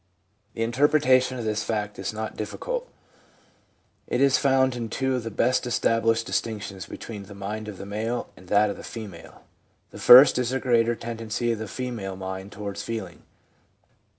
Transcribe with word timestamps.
* 0.29 0.53
The 0.55 0.63
interpretation 0.63 1.37
of 1.37 1.45
this 1.45 1.63
fact 1.63 1.99
is 1.99 2.11
not 2.11 2.35
difficult; 2.35 2.89
it 4.07 4.19
is 4.19 4.35
found 4.39 4.75
in 4.75 4.89
two 4.89 5.13
of 5.13 5.21
the 5.21 5.29
best 5.29 5.67
established 5.67 6.25
distinctions 6.25 6.87
between 6.87 7.25
the 7.25 7.35
mind 7.35 7.67
of 7.67 7.77
the 7.77 7.85
male 7.85 8.27
and 8.35 8.47
that 8.47 8.71
of 8.71 8.77
the 8.77 8.83
female. 8.83 9.43
The 9.91 9.99
first 9.99 10.39
is 10.39 10.49
the 10.49 10.59
greater 10.59 10.95
tendency 10.95 11.51
of 11.51 11.59
the 11.59 11.67
female 11.67 12.15
mind 12.15 12.51
towards 12.51 12.81
feeling. 12.81 13.21